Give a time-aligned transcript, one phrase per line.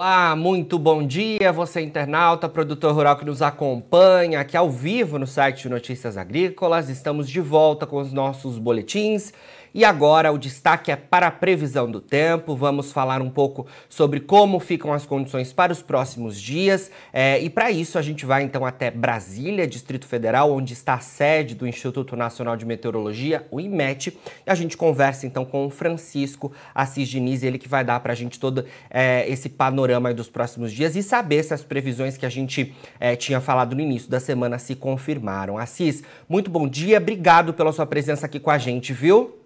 [0.00, 5.26] Olá, muito bom dia, você internauta, produtor rural que nos acompanha aqui ao vivo no
[5.26, 6.88] site de Notícias Agrícolas.
[6.88, 9.32] Estamos de volta com os nossos boletins
[9.78, 12.56] e agora o destaque é para a previsão do tempo.
[12.56, 16.90] Vamos falar um pouco sobre como ficam as condições para os próximos dias.
[17.12, 20.98] É, e para isso a gente vai então até Brasília, Distrito Federal, onde está a
[20.98, 24.18] sede do Instituto Nacional de Meteorologia, o IMET.
[24.44, 28.12] E a gente conversa então com o Francisco Assis Diniz, ele que vai dar para
[28.12, 32.26] a gente todo é, esse panorama dos próximos dias e saber se as previsões que
[32.26, 35.56] a gente é, tinha falado no início da semana se confirmaram.
[35.56, 39.37] Assis, muito bom dia, obrigado pela sua presença aqui com a gente, viu?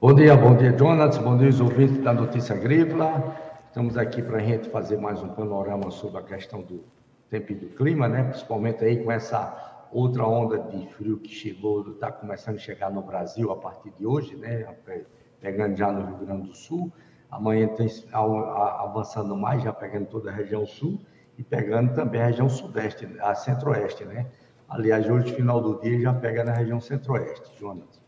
[0.00, 1.16] Bom dia, bom dia, Jonas.
[1.16, 3.34] Bom dia, os ouvintes da Notícia Agrícola.
[3.68, 6.84] Estamos aqui para a gente fazer mais um panorama sobre a questão do
[7.30, 8.24] tempo e do clima, né?
[8.24, 13.00] Principalmente aí com essa outra onda de frio que chegou, está começando a chegar no
[13.00, 14.66] Brasil a partir de hoje, né?
[15.40, 16.92] Pegando já no Rio Grande do Sul.
[17.30, 21.00] Amanhã tem avançando mais, já pegando toda a região sul
[21.38, 24.26] e pegando também a região sudeste, a centro-oeste, né?
[24.68, 28.03] Aliás, hoje, final do dia, já pega na região centro-oeste, Jonas.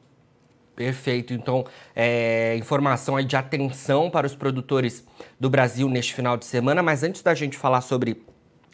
[0.76, 1.32] Perfeito.
[1.32, 5.02] Então, é, informação aí de atenção para os produtores
[5.40, 6.82] do Brasil neste final de semana.
[6.82, 8.22] Mas antes da gente falar sobre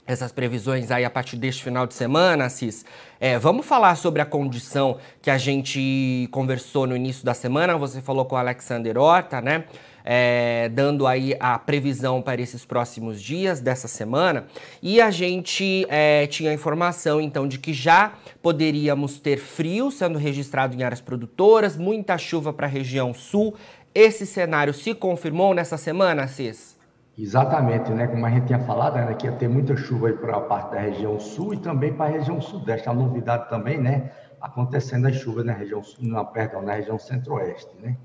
[0.05, 2.85] essas previsões aí a partir deste final de semana, Cis,
[3.21, 7.79] é, vamos falar sobre a condição que a gente conversou no início da semana.
[7.79, 9.65] Você falou com o Alexander Horta, né?
[10.05, 14.47] É, dando aí a previsão para esses próximos dias dessa semana.
[14.83, 20.75] E a gente é, tinha informação então de que já poderíamos ter frio sendo registrado
[20.75, 23.55] em áreas produtoras, muita chuva para a região sul.
[23.95, 26.81] Esse cenário se confirmou nessa semana, Cis?
[27.19, 28.07] Exatamente, né?
[28.07, 30.73] Como a gente tinha falado, né, que ia ter muita chuva aí para a parte
[30.73, 32.89] da região sul e também para a região sudeste.
[32.89, 34.11] A novidade também, né?
[34.41, 37.97] Acontecendo as chuvas na região sul, não, perdão, na região centro-oeste, né?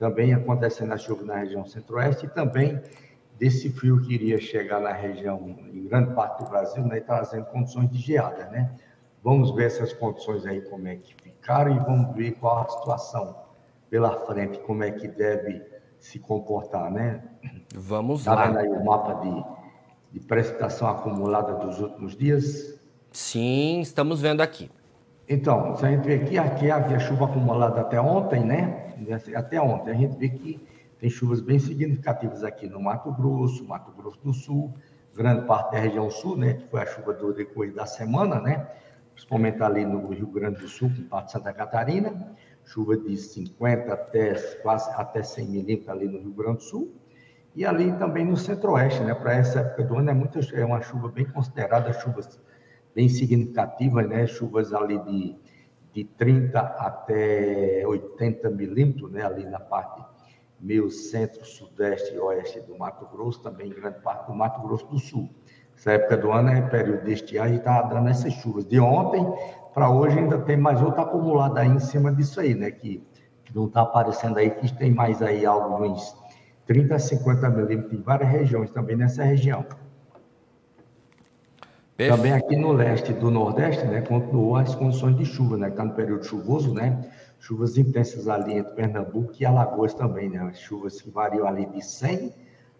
[0.00, 2.80] Também acontecendo a chuva na região centro-oeste e também
[3.38, 5.38] desse frio que iria chegar na região,
[5.72, 8.74] em grande parte do Brasil, né, trazendo condições de geada, né?
[9.22, 13.36] Vamos ver essas condições aí, como é que ficaram, e vamos ver qual a situação
[13.90, 15.62] pela frente, como é que deve
[15.98, 17.22] se comportar, né?
[17.74, 18.46] Vamos tá lá.
[18.46, 22.80] Está vendo aí o mapa de, de precipitação acumulada dos últimos dias?
[23.12, 24.70] Sim, estamos vendo aqui.
[25.32, 28.92] Então, se a gente vê aqui, aqui havia chuva acumulada até ontem, né?
[29.36, 30.60] até ontem, a gente vê que
[30.98, 34.74] tem chuvas bem significativas aqui no Mato Grosso, Mato Grosso do Sul,
[35.14, 38.66] grande parte da região sul, né, que foi a chuva do decorrer da semana, né,
[39.14, 43.92] principalmente ali no Rio Grande do Sul, com parte de Santa Catarina, chuva de 50
[43.92, 46.92] até quase até 100 milímetros ali no Rio Grande do Sul,
[47.54, 51.08] e ali também no centro-oeste, né, para essa época do ano é, é uma chuva
[51.08, 52.36] bem considerada, chuvas
[52.94, 55.36] bem significativas, né, chuvas ali de
[55.92, 60.02] de 30 até 80 milímetros, né, ali na parte
[60.60, 64.98] meio centro, sudeste e oeste do Mato Grosso, também grande parte do Mato Grosso do
[64.98, 65.30] Sul.
[65.76, 68.66] Essa época do ano é período de estiagem e está dando essas chuvas.
[68.66, 69.26] De ontem
[69.72, 73.02] para hoje ainda tem mais outra acumulada aí em cima disso aí, né, que,
[73.44, 76.14] que não está aparecendo aí, que tem mais aí alguns
[76.66, 79.64] 30 a 50 milímetros em várias regiões, também nessa região.
[82.00, 82.16] Perfeito.
[82.16, 85.92] Também aqui no leste do Nordeste, né, continuou as condições de chuva, né, está no
[85.92, 86.98] período chuvoso, né,
[87.38, 92.32] chuvas intensas ali entre Pernambuco e Alagoas também, né, chuvas que variam ali de 100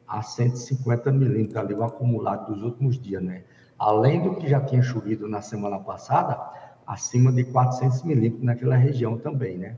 [0.08, 3.42] a 150 milímetros ali o acumulado dos últimos dias, né,
[3.78, 6.40] além do que já tinha chovido na semana passada,
[6.86, 9.76] acima de 400 milímetros naquela região também, né,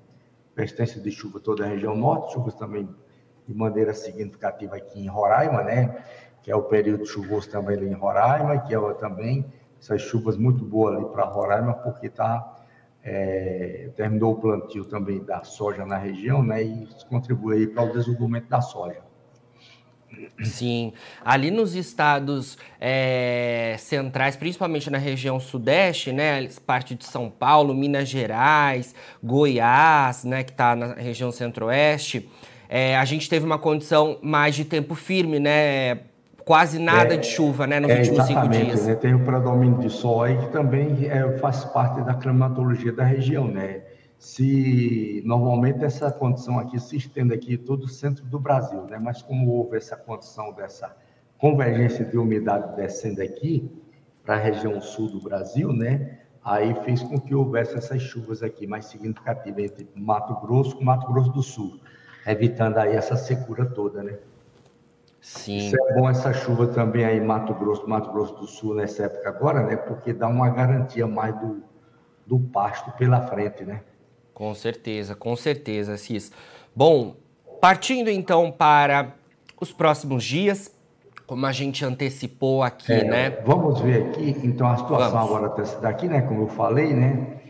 [0.55, 2.89] persistência de chuva toda a região norte, chuvas também
[3.49, 5.97] de maneira significativa aqui em Roraima, né,
[6.43, 9.47] que é o período chuvoso também ali em Roraima, que é também
[9.81, 12.57] essas chuvas muito boas ali para Roraima, porque tá,
[13.03, 17.93] é, terminou o plantio também da soja na região, né, e isso contribui para o
[17.93, 19.01] desenvolvimento da soja.
[20.45, 20.93] Sim,
[21.25, 28.09] ali nos estados é, centrais, principalmente na região sudeste, né, parte de São Paulo, Minas
[28.09, 32.29] Gerais, Goiás, né, que está na região centro-oeste,
[32.69, 36.12] é, a gente teve uma condição mais de tempo firme, né,
[36.45, 38.87] quase nada é, de chuva, né, nos é, últimos cinco dias.
[38.87, 38.95] Né?
[38.95, 43.49] Tem o predomínio de sol aí que também é, faz parte da climatologia da região,
[43.49, 43.83] né?
[44.19, 48.99] Se normalmente essa condição aqui se estende aqui todo o centro do Brasil, né?
[48.99, 50.95] Mas como houve essa condição dessa
[51.39, 53.69] convergência de umidade descendo aqui
[54.25, 56.19] para a região sul do Brasil, né?
[56.45, 61.13] Aí fez com que houvesse essas chuvas aqui mais significativas entre Mato Grosso e Mato
[61.13, 61.81] Grosso do Sul,
[62.27, 64.19] evitando aí essa secura toda, né?
[65.23, 65.69] Sim.
[65.69, 69.29] Isso é bom essa chuva também aí Mato Grosso, Mato Grosso do Sul nessa época
[69.29, 69.77] agora, né?
[69.77, 71.63] Porque dá uma garantia mais do,
[72.27, 73.83] do pasto pela frente, né?
[74.35, 76.33] Com certeza, com certeza, Cis.
[76.75, 77.15] Bom,
[77.61, 79.15] partindo então para
[79.61, 80.75] os próximos dias,
[81.25, 83.31] como a gente antecipou aqui, é, né?
[83.47, 85.37] Vamos ver aqui, então, a situação vamos.
[85.37, 86.23] agora daqui, né?
[86.23, 87.42] Como eu falei, né?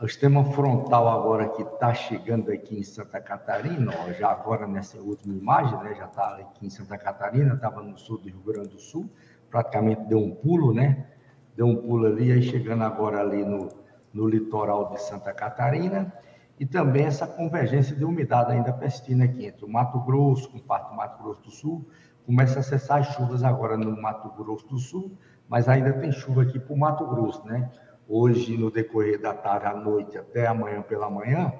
[0.00, 4.98] O sistema frontal agora que está chegando aqui em Santa Catarina, ó, já agora nessa
[4.98, 5.94] última imagem, né?
[5.94, 9.10] Já está aqui em Santa Catarina, estava no sul do Rio Grande do Sul,
[9.50, 11.06] praticamente deu um pulo, né?
[11.54, 13.68] Deu um pulo ali, aí chegando agora ali no,
[14.10, 16.10] no litoral de Santa Catarina
[16.58, 20.88] e também essa convergência de umidade ainda pestina aqui entre o Mato Grosso com parte
[20.88, 21.86] do Mato Grosso do Sul.
[22.24, 25.12] Começa a cessar as chuvas agora no Mato Grosso do Sul,
[25.46, 27.70] mas ainda tem chuva aqui para o Mato Grosso, né?
[28.12, 31.52] Hoje, no decorrer da tarde à noite até amanhã pela manhã,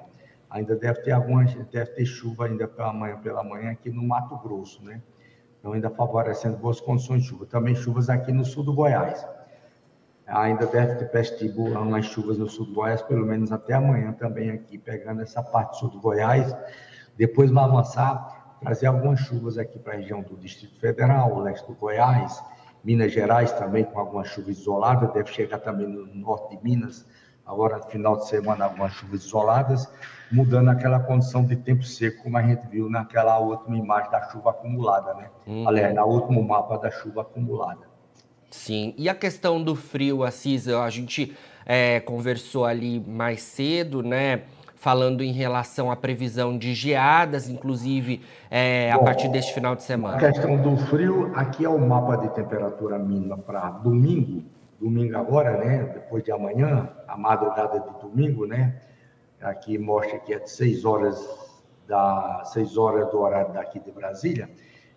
[0.49, 4.37] ainda deve ter alguma, deve ter chuva ainda pela manhã pela manhã aqui no Mato
[4.37, 5.01] Grosso, né?
[5.57, 7.45] Então ainda favorecendo boas condições de chuva.
[7.45, 9.25] Também chuvas aqui no sul do Goiás
[10.31, 14.49] ainda deve ter pestibo umas chuvas no sul do Goiás, pelo menos até amanhã também
[14.49, 16.55] aqui, pegando essa parte sul do Goiás.
[17.17, 21.73] Depois vai avançar, trazer algumas chuvas aqui para a região do Distrito Federal, leste do
[21.73, 22.41] Goiás,
[22.83, 27.05] Minas Gerais também com algumas chuvas isoladas, deve chegar também no norte de Minas,
[27.45, 29.87] agora no final de semana algumas chuvas isoladas,
[30.31, 34.51] mudando aquela condição de tempo seco, como a gente viu naquela última imagem da chuva
[34.51, 35.29] acumulada, né?
[35.45, 35.67] Uhum.
[35.67, 37.91] Aliás, no último mapa da chuva acumulada.
[38.49, 41.35] Sim, e a questão do frio, Assis, a gente
[41.65, 44.43] é, conversou ali mais cedo, né?
[44.81, 48.19] Falando em relação à previsão de geadas, inclusive
[48.49, 50.17] é, Bom, a partir deste final de semana.
[50.17, 54.43] A questão do frio, aqui é o mapa de temperatura mínima para domingo,
[54.79, 55.83] domingo agora, né?
[55.93, 58.81] Depois de amanhã, a madrugada de domingo, né?
[59.39, 61.29] Aqui mostra que é de 6 horas
[61.87, 64.49] da 6 horas do horário daqui de Brasília.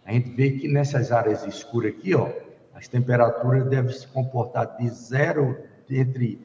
[0.06, 2.30] A gente vê que nessas áreas escuras aqui, ó,
[2.74, 5.58] as temperaturas devem se comportar de zero,
[5.90, 6.40] entre,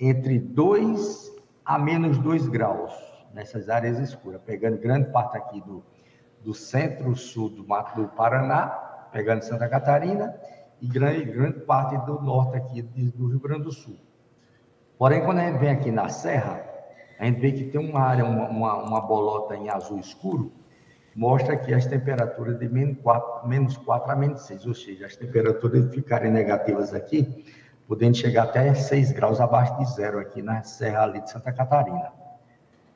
[0.00, 2.92] entre 2 a menos 2 graus,
[3.32, 5.84] nessas áreas escuras, pegando grande parte aqui do,
[6.42, 8.66] do centro-sul do Mato do Paraná,
[9.12, 10.34] pegando Santa Catarina,
[10.80, 13.98] e grande, grande parte do norte aqui do Rio Grande do Sul.
[14.98, 16.64] Porém, quando a gente vem aqui na Serra,
[17.18, 20.52] a gente vê que tem uma área, uma, uma, uma bolota em azul escuro,
[21.14, 25.16] mostra que as temperaturas de menos 4, menos 4 a menos 6, ou seja, as
[25.16, 27.44] temperaturas ficarem negativas aqui,
[27.90, 32.12] podendo chegar até 6 graus abaixo de zero aqui na serra ali de Santa Catarina.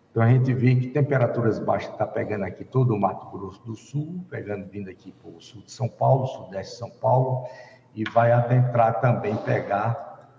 [0.08, 3.74] Então a gente vê que temperaturas baixas está pegando aqui todo o Mato Grosso do
[3.74, 7.44] Sul, pegando vindo aqui para o sul de São Paulo, sudeste de São Paulo,
[7.92, 10.30] e vai adentrar também pegar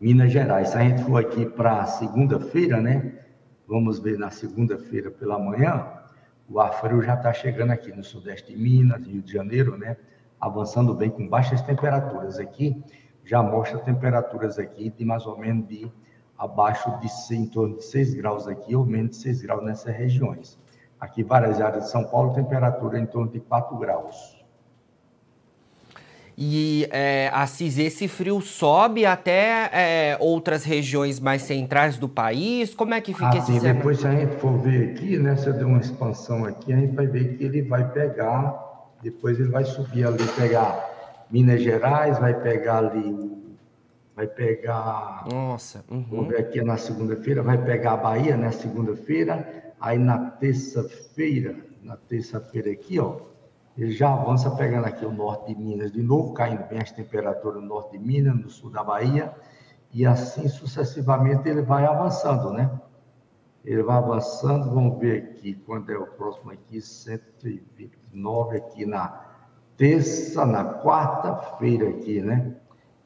[0.00, 0.68] Minas Gerais.
[0.68, 3.12] Se a gente for aqui para segunda-feira, né?
[3.66, 5.84] Vamos ver na segunda-feira pela manhã,
[6.48, 9.96] o ar frio já está chegando aqui no sudeste de Minas, Rio de Janeiro, né?
[10.40, 12.84] Avançando bem com baixas temperaturas aqui,
[13.24, 15.90] já mostra temperaturas aqui de mais ou menos de
[16.38, 20.58] abaixo de em torno de 6 graus aqui, ou menos de 6 graus nessas regiões.
[21.00, 24.42] Aqui, várias áreas de São Paulo, temperatura em torno de 4 graus.
[26.36, 32.74] E, é, Assis, esse frio sobe até é, outras regiões mais centrais do país?
[32.74, 33.74] Como é que fica ah, esse cenário?
[33.74, 36.76] Depois, se a gente for ver aqui, né, se eu der uma expansão aqui, a
[36.76, 38.52] gente vai ver que ele vai pegar,
[39.00, 40.93] depois ele vai subir ali, pegar
[41.34, 43.58] Minas Gerais, vai pegar ali,
[44.14, 45.26] vai pegar...
[45.28, 45.84] Nossa!
[45.90, 46.06] Uhum.
[46.08, 51.96] Vamos ver aqui na segunda-feira, vai pegar a Bahia na segunda-feira, aí na terça-feira, na
[51.96, 53.16] terça-feira aqui, ó,
[53.76, 57.60] ele já avança pegando aqui o norte de Minas de novo, caindo bem as temperaturas
[57.60, 59.34] no norte de Minas, no sul da Bahia,
[59.92, 62.70] e assim sucessivamente ele vai avançando, né?
[63.64, 69.33] Ele vai avançando, vamos ver aqui, quando é o próximo aqui, 129 aqui na
[69.76, 72.52] terça, na quarta-feira aqui, né?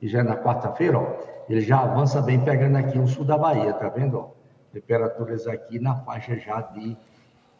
[0.00, 1.06] E já é na quarta-feira, ó,
[1.48, 4.18] ele já avança bem pegando aqui o sul da Bahia, tá vendo?
[4.18, 4.30] Ó?
[4.72, 6.96] Temperaturas aqui na faixa já de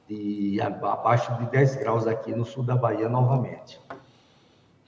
[0.09, 3.79] de abaixo de 10 graus aqui no sul da Bahia novamente.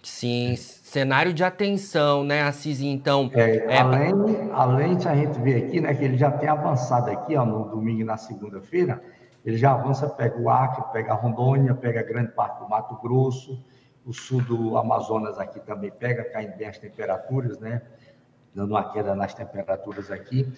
[0.02, 2.80] Sim, cenário de atenção, né, Assis?
[2.80, 3.30] Então.
[3.34, 3.78] É, é...
[3.80, 7.44] Além, além de a gente ver aqui, né, que ele já tem avançado aqui, ó,
[7.44, 9.02] no domingo e na segunda-feira,
[9.44, 13.62] ele já avança, pega o Acre, pega a Rondônia, pega grande parte do Mato Grosso,
[14.04, 17.82] o sul do Amazonas aqui também pega, caindo bem as temperaturas, né?
[18.54, 20.52] Dando uma queda nas temperaturas aqui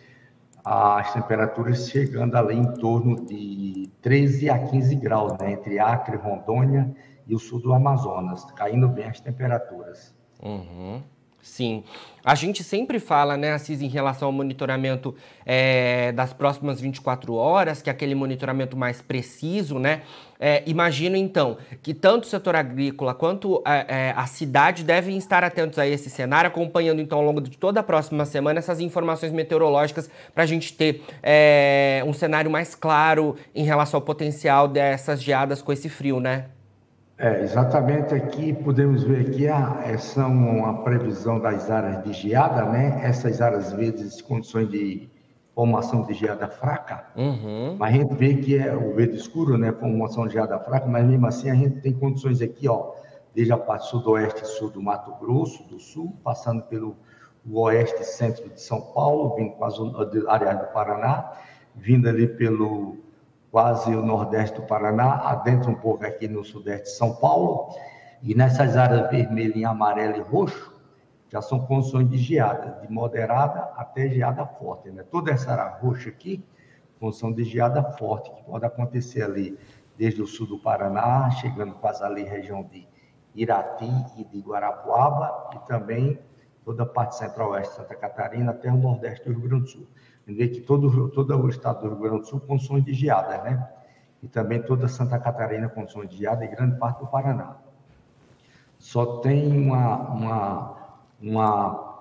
[0.65, 6.95] as temperaturas chegando ali em torno de 13 a 15 graus, né, entre Acre, Rondônia
[7.27, 10.15] e o sul do Amazonas, caindo bem as temperaturas.
[10.43, 11.03] Uhum.
[11.43, 11.83] Sim.
[12.25, 15.13] A gente sempre fala, né, Assis, em relação ao monitoramento
[15.45, 20.03] é, das próximas 24 horas, que é aquele monitoramento mais preciso, né?
[20.39, 25.43] É, imagino, então, que tanto o setor agrícola quanto é, é, a cidade devem estar
[25.43, 29.33] atentos a esse cenário, acompanhando, então, ao longo de toda a próxima semana, essas informações
[29.33, 35.21] meteorológicas para a gente ter é, um cenário mais claro em relação ao potencial dessas
[35.21, 36.47] geadas com esse frio, né?
[37.19, 42.65] É, exatamente aqui podemos ver aqui a, é, são a previsão das áreas de geada,
[42.65, 43.01] né?
[43.05, 45.09] Essas áreas verdes, condições de
[45.55, 47.77] formação de geada fraca, uhum.
[47.79, 49.71] mas a gente vê que é o verde escuro, né?
[49.73, 52.93] Formação de geada fraca, mas mesmo assim a gente tem condições aqui, ó,
[53.35, 56.97] desde a parte sudoeste e sul do Mato Grosso do Sul, passando pelo
[57.51, 59.79] oeste e centro de São Paulo, vindo quase
[60.29, 61.33] área do Paraná,
[61.75, 62.97] vindo ali pelo
[63.53, 67.69] quase o nordeste do Paraná, adentra um pouco aqui no sudeste de São Paulo,
[68.23, 70.73] e nessas áreas vermelha, em amarelo e roxo,
[71.29, 74.91] já são condições de geada, de moderada até geada forte.
[74.91, 75.03] Né?
[75.03, 76.43] Toda essa área roxa aqui,
[76.99, 79.59] condição de geada forte, que pode acontecer ali
[79.99, 82.89] desde o sul do Paraná, chegando quase ali região de
[83.35, 86.19] Irati e de Guarapuava, e também
[86.65, 89.89] toda a parte centro-oeste de Santa Catarina até o nordeste do Rio Grande do Sul.
[90.27, 93.69] Vê que todo, todo o estado do Rio Grande do Sul condições de geada, né?
[94.23, 97.57] E também toda Santa Catarina condições de geada e grande parte do Paraná.
[98.79, 100.77] Só tem uma, uma,
[101.21, 101.93] uma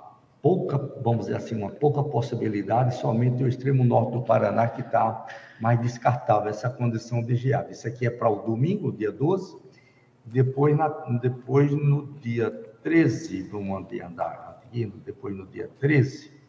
[0.42, 5.28] pouca, vamos dizer assim, uma pouca possibilidade somente o extremo norte do Paraná que está
[5.60, 7.72] mais descartável essa condição de geada.
[7.72, 9.58] Isso aqui é para o domingo, dia 12,
[10.26, 12.52] depois, na, depois no dia
[12.84, 16.41] 13, vamos andar aqui, depois no dia 13,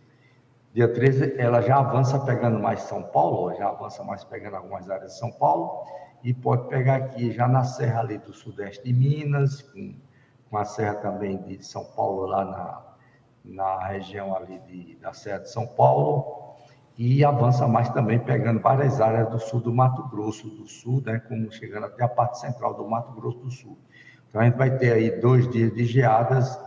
[0.73, 5.13] dia 13 ela já avança pegando mais São Paulo, já avança mais pegando algumas áreas
[5.13, 5.85] de São Paulo,
[6.25, 9.95] e pode pegar aqui já na serra ali do sudeste de Minas, com,
[10.49, 12.93] com a serra também de São Paulo, lá na,
[13.45, 16.55] na região ali de, da Serra de São Paulo,
[16.97, 21.19] e avança mais também pegando várias áreas do sul do Mato Grosso do Sul, né,
[21.29, 23.79] como chegando até a parte central do Mato Grosso do Sul.
[24.29, 26.59] Então a gente vai ter aí dois dias de geadas,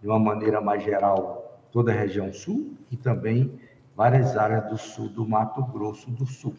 [0.00, 3.58] de uma maneira mais geral, toda a região sul e também
[3.96, 6.54] várias áreas do sul do Mato Grosso do Sul.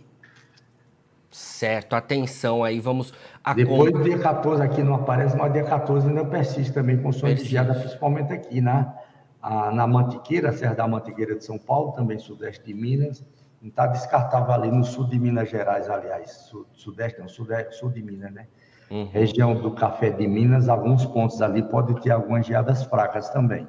[1.32, 3.13] Certo, atenção aí, vamos...
[3.44, 7.12] A Depois do dia 14 aqui não aparece, mas dia 14 ainda persiste também com
[7.12, 8.96] som de geada, principalmente aqui na,
[9.42, 13.24] a, na Mantiqueira, Serra da Mantiqueira de São Paulo, também sudeste de Minas,
[13.62, 18.01] não está descartável ali no sul de Minas Gerais, aliás, sudeste não, sudeste, sul de
[18.01, 18.48] Minas, né?
[18.89, 19.08] Uhum.
[19.12, 23.68] Região do Café de Minas, alguns pontos ali pode ter algumas geadas fracas também.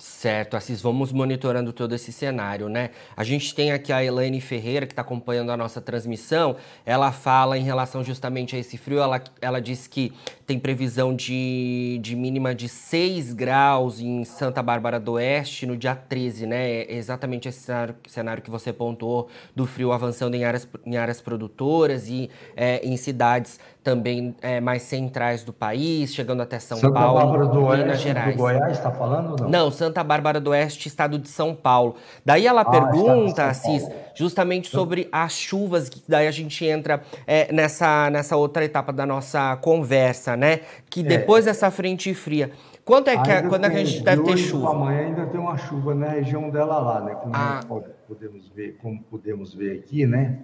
[0.00, 2.88] Certo, Assis, vamos monitorando todo esse cenário, né?
[3.14, 6.56] A gente tem aqui a Elaine Ferreira, que está acompanhando a nossa transmissão.
[6.86, 8.98] Ela fala em relação justamente a esse frio.
[8.98, 10.10] Ela, ela diz que
[10.46, 15.94] tem previsão de, de mínima de 6 graus em Santa Bárbara do Oeste no dia
[15.94, 16.80] 13, né?
[16.80, 21.20] É exatamente esse cenário, cenário que você pontuou do frio avançando em áreas, em áreas
[21.20, 26.92] produtoras e é, em cidades também é, mais centrais do país, chegando até São Santa
[26.92, 28.36] Paulo, Bárbara do Oeste, Minas Gerais.
[28.36, 29.48] Do Goiás, está falando não?
[29.48, 31.94] Não, Santa Bárbara do Oeste, estado de São Paulo.
[32.24, 37.50] Daí ela ah, pergunta, Assis, justamente sobre as chuvas, que daí a gente entra é,
[37.52, 40.60] nessa, nessa outra etapa da nossa conversa, né?
[40.90, 41.04] Que é.
[41.04, 41.50] depois é.
[41.50, 42.50] dessa frente fria,
[42.84, 44.70] quanto é que, quando é que a gente deve ter chuva?
[44.72, 47.14] Amanhã ainda tem uma chuva na região dela lá, né?
[47.14, 47.60] Como ah.
[48.06, 50.40] podemos ver, como podemos ver aqui, né?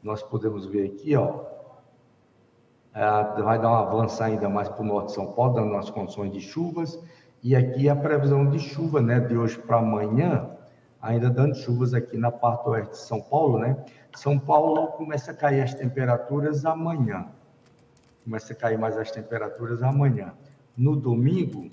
[0.00, 1.57] Nós podemos ver aqui, ó,
[3.44, 6.32] vai dar um avanço ainda mais para o norte de São Paulo, dando as condições
[6.32, 6.98] de chuvas.
[7.42, 10.50] E aqui a previsão de chuva, né, de hoje para amanhã,
[11.00, 13.76] ainda dando chuvas aqui na parte oeste de São Paulo, né?
[14.16, 17.26] São Paulo começa a cair as temperaturas amanhã.
[18.24, 20.32] Começa a cair mais as temperaturas amanhã.
[20.76, 21.70] No domingo,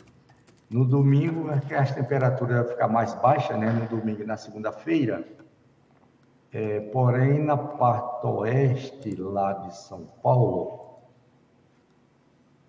[0.69, 3.71] no domingo é as temperaturas vão ficar mais baixas, né?
[3.71, 5.25] No domingo e na segunda-feira.
[6.51, 10.84] É, porém, na parte oeste lá de São Paulo,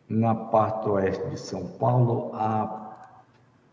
[0.08, 3.08] na parte oeste de São Paulo, a,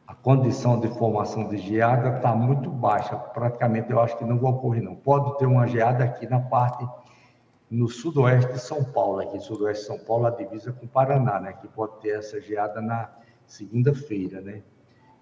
[0.08, 3.16] a condição de formação de geada está muito baixa.
[3.16, 4.96] Praticamente eu acho que não vai ocorrer, não.
[4.96, 6.88] Pode ter uma geada aqui na parte
[7.70, 11.40] no sudoeste de São Paulo, aqui sudoeste de São Paulo, a divisa com o Paraná,
[11.40, 11.54] né?
[11.54, 13.10] Que pode ter essa geada na
[13.48, 14.62] segunda-feira, né?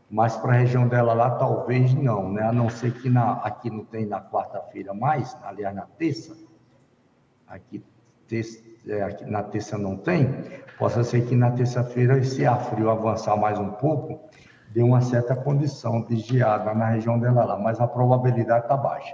[0.10, 2.44] Mas para a região dela lá, talvez não, né?
[2.44, 6.36] A não ser que na, aqui não tem na quarta-feira mais, aliás, na terça.
[7.48, 7.82] Aqui,
[8.31, 10.33] terça, é, na terça não tem,
[10.79, 14.29] possa ser que na terça-feira esse ar frio avançar mais um pouco,
[14.69, 19.13] dê uma certa condição de geada na região dela lá, mas a probabilidade está baixa.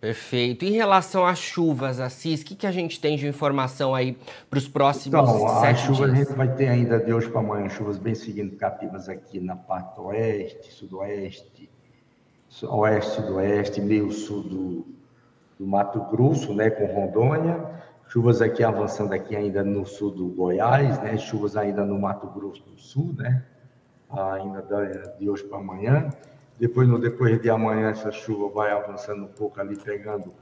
[0.00, 0.64] Perfeito.
[0.64, 4.16] Em relação às chuvas, Assis, o que, que a gente tem de informação aí
[4.48, 6.12] para os próximos então, sete chuvas dias?
[6.12, 9.98] a gente vai ter ainda de hoje para amanhã chuvas bem significativas aqui na parte
[9.98, 11.68] oeste, sudoeste,
[12.62, 14.97] oeste, sudoeste, meio sul do,
[15.58, 17.64] do Mato Grosso, né, com Rondônia,
[18.08, 22.62] chuvas aqui avançando aqui ainda no sul do Goiás, né, chuvas ainda no Mato Grosso
[22.64, 23.44] do Sul, né,
[24.10, 24.62] ainda
[25.18, 26.08] de hoje para amanhã.
[26.58, 30.32] Depois, no decorrer de amanhã, essa chuva vai avançando um pouco ali, pegando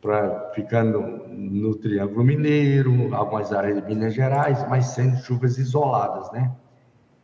[0.00, 6.50] pra, ficando no Triângulo Mineiro, algumas áreas de Minas Gerais, mas sendo chuvas isoladas, né?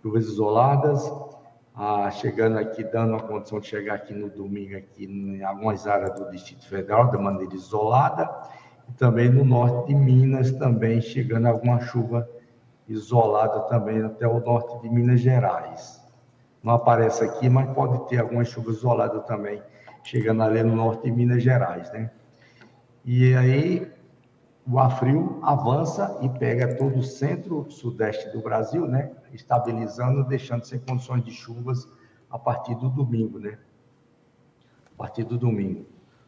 [0.02, 1.10] Chuvas isoladas,
[1.80, 6.18] ah, chegando aqui, dando a condição de chegar aqui no domingo, aqui em algumas áreas
[6.18, 8.28] do Distrito Federal, de maneira isolada,
[8.88, 12.28] e também no norte de Minas, também chegando alguma chuva
[12.88, 16.04] isolada também até o norte de Minas Gerais.
[16.64, 19.62] Não aparece aqui, mas pode ter alguma chuva isolada também,
[20.02, 22.10] chegando ali no norte de Minas Gerais, né?
[23.04, 23.88] E aí
[24.70, 29.10] o ar frio avança e pega todo o centro-sudeste do Brasil, né?
[29.32, 31.88] Estabilizando, deixando sem condições de chuvas
[32.30, 33.58] a partir do domingo, né?
[34.94, 35.86] A partir do domingo.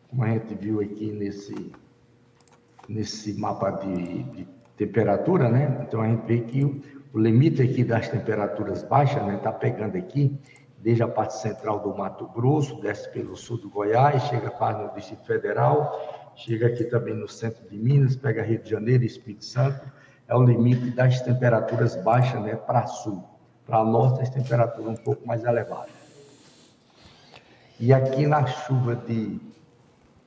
[0.08, 1.70] Como a gente viu aqui nesse,
[2.88, 5.84] nesse mapa de, de temperatura, né?
[5.86, 6.80] Então a gente vê que o,
[7.12, 9.36] o limite aqui das temperaturas baixas, né?
[9.36, 10.40] Tá pegando aqui
[10.80, 14.94] desde a parte central do Mato Grosso, desce pelo sul do Goiás, chega quase no
[14.94, 19.44] Distrito Federal chega aqui também no centro de Minas, pega Rio de Janeiro e Espírito
[19.44, 19.80] Santo,
[20.26, 23.22] é o limite das temperaturas baixas né, para sul.
[23.66, 25.90] Para norte, as temperaturas um pouco mais elevadas.
[27.78, 29.40] E aqui na chuva de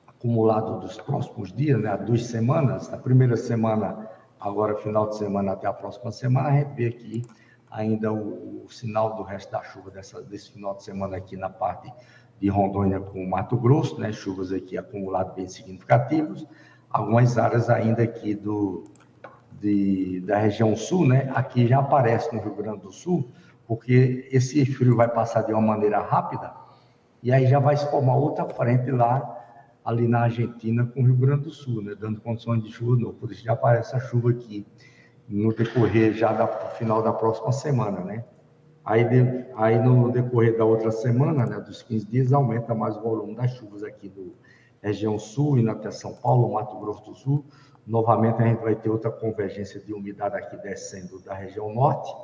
[0.06, 4.08] acumulado dos próximos dias, né, duas semanas, a primeira semana,
[4.40, 7.26] agora final de semana até a próxima semana, a gente vê aqui
[7.74, 11.50] ainda o, o sinal do resto da chuva dessa, desse final de semana aqui na
[11.50, 11.92] parte
[12.40, 16.46] de Rondônia com Mato Grosso, né, chuvas aqui acumuladas bem significativas,
[16.88, 18.84] algumas áreas ainda aqui do,
[19.60, 23.28] de, da região sul, né, aqui já aparece no Rio Grande do Sul,
[23.66, 26.52] porque esse frio vai passar de uma maneira rápida,
[27.22, 29.40] e aí já vai se formar outra frente lá,
[29.84, 33.12] ali na Argentina, com o Rio Grande do Sul, né, dando condições de chuva, não,
[33.12, 34.64] por isso já aparece a chuva aqui,
[35.28, 38.24] no decorrer já do final da próxima semana, né.
[38.84, 43.00] Aí, de, aí no decorrer da outra semana, né, dos 15 dias, aumenta mais o
[43.00, 44.34] volume das chuvas aqui do
[44.82, 47.44] região sul, indo até São Paulo, Mato Grosso do Sul.
[47.86, 52.14] Novamente, a gente vai ter outra convergência de umidade aqui descendo da região norte,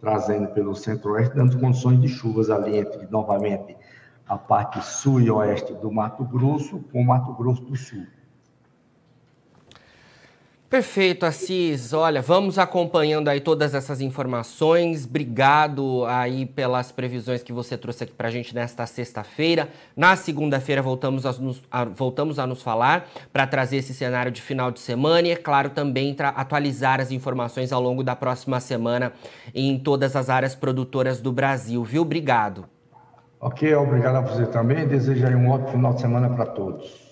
[0.00, 3.76] trazendo pelo centro-oeste, dando condições de chuvas ali entre, novamente,
[4.26, 8.06] a parte sul e oeste do Mato Grosso com Mato Grosso do Sul.
[10.70, 11.94] Perfeito, Assis.
[11.94, 15.06] Olha, vamos acompanhando aí todas essas informações.
[15.06, 19.70] Obrigado aí pelas previsões que você trouxe aqui para a gente nesta sexta-feira.
[19.96, 24.42] Na segunda-feira voltamos a nos, a, voltamos a nos falar para trazer esse cenário de
[24.42, 29.14] final de semana e, é claro, também atualizar as informações ao longo da próxima semana
[29.54, 32.02] em todas as áreas produtoras do Brasil, viu?
[32.02, 32.66] Obrigado.
[33.40, 34.86] Ok, obrigado a você também.
[34.86, 37.07] Desejo aí um ótimo final de semana para todos.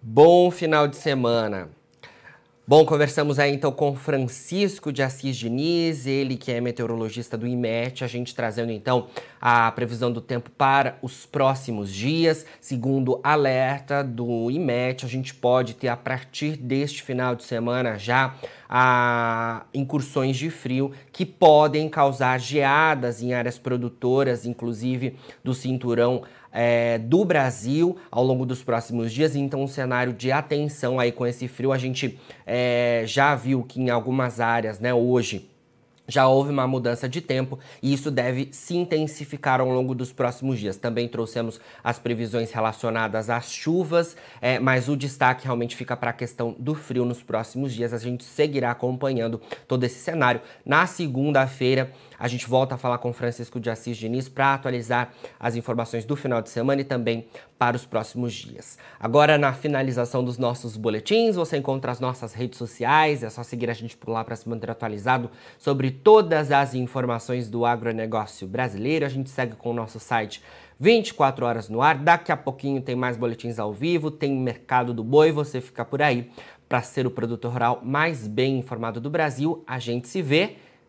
[0.00, 1.70] Bom final de semana.
[2.64, 8.04] Bom, conversamos aí então com Francisco de Assis Diniz, ele que é meteorologista do IMET,
[8.04, 9.08] a gente trazendo então
[9.40, 12.44] a previsão do tempo para os próximos dias.
[12.60, 18.34] Segundo alerta do IMET, a gente pode ter a partir deste final de semana já
[18.68, 26.98] a incursões de frio que podem causar geadas em áreas produtoras, inclusive do cinturão é,
[26.98, 29.36] do Brasil ao longo dos próximos dias.
[29.36, 31.72] Então, um cenário de atenção aí com esse frio.
[31.72, 35.48] A gente é, já viu que em algumas áreas, né, hoje
[36.08, 40.58] já houve uma mudança de tempo e isso deve se intensificar ao longo dos próximos
[40.58, 40.78] dias.
[40.78, 46.14] Também trouxemos as previsões relacionadas às chuvas, é, mas o destaque realmente fica para a
[46.14, 47.92] questão do frio nos próximos dias.
[47.92, 50.40] A gente seguirá acompanhando todo esse cenário.
[50.64, 55.56] Na segunda-feira, a gente volta a falar com Francisco de Assis Diniz para atualizar as
[55.56, 57.26] informações do final de semana e também
[57.58, 58.78] para os próximos dias.
[58.98, 63.70] Agora, na finalização dos nossos boletins, você encontra as nossas redes sociais, é só seguir
[63.70, 69.04] a gente por lá para se manter atualizado sobre todas as informações do agronegócio brasileiro.
[69.04, 70.42] A gente segue com o nosso site
[70.78, 71.98] 24 horas no ar.
[71.98, 76.00] Daqui a pouquinho tem mais boletins ao vivo, tem Mercado do Boi, você fica por
[76.00, 76.30] aí
[76.68, 79.64] para ser o produtor rural mais bem informado do Brasil.
[79.66, 80.56] A gente se vê